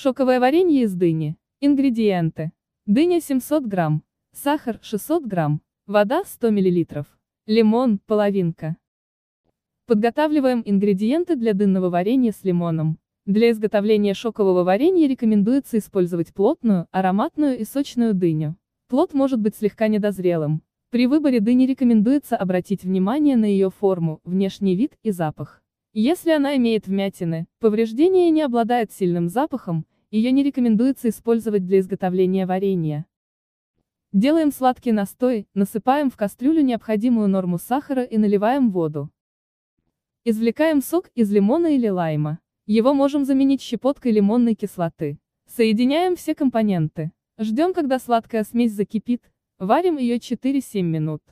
Шоковое 0.00 0.38
варенье 0.38 0.82
из 0.82 0.94
дыни. 0.94 1.36
Ингредиенты. 1.60 2.52
Дыня 2.86 3.20
700 3.20 3.64
грамм. 3.64 4.04
Сахар 4.32 4.78
600 4.80 5.26
грамм. 5.26 5.60
Вода 5.88 6.22
100 6.24 6.50
миллилитров. 6.50 7.06
Лимон– 7.46 7.98
половинка. 8.06 8.76
Подготавливаем 9.86 10.62
ингредиенты 10.64 11.34
для 11.34 11.52
дынного 11.52 11.90
варенья 11.90 12.30
с 12.30 12.44
лимоном. 12.44 13.00
Для 13.26 13.50
изготовления 13.50 14.14
шокового 14.14 14.62
варенья 14.62 15.08
рекомендуется 15.08 15.78
использовать 15.78 16.32
плотную, 16.32 16.86
ароматную 16.92 17.58
и 17.58 17.64
сочную 17.64 18.14
дыню. 18.14 18.54
Плод 18.86 19.14
может 19.14 19.40
быть 19.40 19.56
слегка 19.56 19.88
недозрелым. 19.88 20.62
При 20.90 21.08
выборе 21.08 21.40
дыни 21.40 21.66
рекомендуется 21.66 22.36
обратить 22.36 22.84
внимание 22.84 23.36
на 23.36 23.46
ее 23.46 23.68
форму, 23.68 24.20
внешний 24.22 24.76
вид 24.76 24.92
и 25.02 25.10
запах. 25.10 25.60
Если 25.94 26.30
она 26.30 26.56
имеет 26.56 26.86
вмятины, 26.86 27.46
повреждение 27.60 28.30
не 28.30 28.42
обладает 28.42 28.92
сильным 28.92 29.28
запахом, 29.28 29.86
ее 30.10 30.30
не 30.32 30.42
рекомендуется 30.42 31.08
использовать 31.08 31.64
для 31.64 31.80
изготовления 31.80 32.46
варенья. 32.46 33.06
Делаем 34.12 34.52
сладкий 34.52 34.92
настой, 34.92 35.48
насыпаем 35.54 36.10
в 36.10 36.16
кастрюлю 36.16 36.62
необходимую 36.62 37.28
норму 37.28 37.58
сахара 37.58 38.02
и 38.02 38.18
наливаем 38.18 38.70
воду. 38.70 39.10
Извлекаем 40.24 40.82
сок 40.82 41.10
из 41.14 41.32
лимона 41.32 41.74
или 41.74 41.88
лайма. 41.88 42.38
Его 42.66 42.92
можем 42.92 43.24
заменить 43.24 43.62
щепоткой 43.62 44.12
лимонной 44.12 44.54
кислоты. 44.54 45.18
Соединяем 45.46 46.16
все 46.16 46.34
компоненты. 46.34 47.12
Ждем, 47.38 47.72
когда 47.72 47.98
сладкая 47.98 48.44
смесь 48.44 48.72
закипит, 48.72 49.22
варим 49.58 49.96
ее 49.96 50.18
4-7 50.18 50.82
минут. 50.82 51.22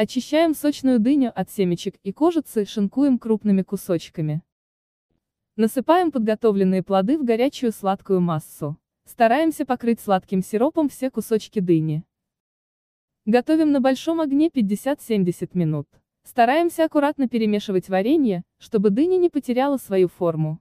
Очищаем 0.00 0.54
сочную 0.54 1.00
дыню 1.00 1.32
от 1.34 1.50
семечек 1.50 1.96
и 2.04 2.12
кожицы, 2.12 2.64
шинкуем 2.64 3.18
крупными 3.18 3.62
кусочками. 3.62 4.44
Насыпаем 5.56 6.12
подготовленные 6.12 6.84
плоды 6.84 7.18
в 7.18 7.24
горячую 7.24 7.72
сладкую 7.72 8.20
массу. 8.20 8.78
Стараемся 9.06 9.66
покрыть 9.66 9.98
сладким 9.98 10.40
сиропом 10.40 10.88
все 10.88 11.10
кусочки 11.10 11.58
дыни. 11.58 12.04
Готовим 13.26 13.72
на 13.72 13.80
большом 13.80 14.20
огне 14.20 14.50
50-70 14.50 15.50
минут. 15.54 15.88
Стараемся 16.22 16.84
аккуратно 16.84 17.26
перемешивать 17.28 17.88
варенье, 17.88 18.44
чтобы 18.58 18.90
дыня 18.90 19.16
не 19.16 19.30
потеряла 19.30 19.78
свою 19.78 20.06
форму. 20.06 20.60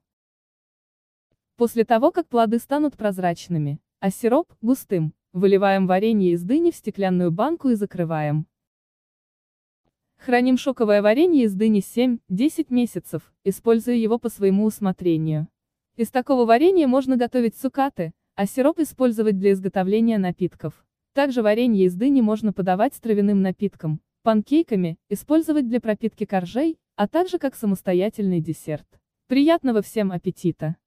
После 1.57 1.85
того, 1.85 2.09
как 2.09 2.27
плоды 2.27 2.57
станут 2.57 2.97
прозрачными, 2.97 3.79
а 3.99 4.09
сироп– 4.09 4.51
густым, 4.63 5.13
выливаем 5.31 5.85
варенье 5.85 6.31
из 6.31 6.41
дыни 6.41 6.71
в 6.71 6.75
стеклянную 6.75 7.29
банку 7.29 7.69
и 7.69 7.75
закрываем. 7.75 8.47
Храним 10.17 10.57
шоковое 10.57 11.01
варенье 11.01 11.45
из 11.45 11.53
дыни 11.53 11.81
7-10 11.81 12.67
месяцев, 12.69 13.33
используя 13.43 13.95
его 13.95 14.19
по 14.19 14.29
своему 14.29 14.65
усмотрению. 14.65 15.47
Из 15.95 16.09
такого 16.09 16.45
варенья 16.45 16.87
можно 16.87 17.17
готовить 17.17 17.55
цукаты, 17.55 18.13
а 18.35 18.45
сироп 18.45 18.79
использовать 18.79 19.39
для 19.39 19.53
изготовления 19.53 20.17
напитков. 20.19 20.85
Также 21.13 21.41
варенье 21.41 21.85
из 21.85 21.95
дыни 21.95 22.21
можно 22.21 22.53
подавать 22.53 22.93
с 22.93 22.99
травяным 22.99 23.41
напитком, 23.41 23.99
панкейками, 24.23 24.97
использовать 25.09 25.67
для 25.67 25.81
пропитки 25.81 26.25
коржей, 26.25 26.77
а 26.95 27.07
также 27.07 27.39
как 27.39 27.55
самостоятельный 27.55 28.41
десерт. 28.41 28.87
Приятного 29.27 29.81
всем 29.81 30.11
аппетита! 30.11 30.77